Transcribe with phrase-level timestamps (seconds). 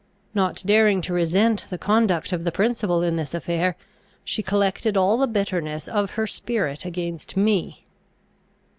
[0.33, 3.75] Not daring to resent the conduct of the principal in this affair,
[4.23, 7.85] she collected all the bitterness of her spirit against me.